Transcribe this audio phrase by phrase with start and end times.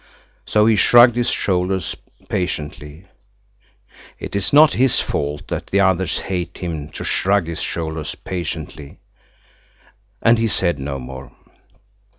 [0.47, 1.95] So he shrugged his shoulders
[2.27, 3.05] patiently
[4.17, 8.97] (it is not his fault that the others hate him to shrug his shoulders patiently)
[10.19, 11.31] and he said no more.